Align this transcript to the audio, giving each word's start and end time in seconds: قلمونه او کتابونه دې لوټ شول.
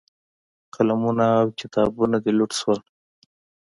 قلمونه 0.73 1.25
او 1.39 1.47
کتابونه 1.59 2.17
دې 2.23 2.31
لوټ 2.37 2.51
شول. 2.59 2.79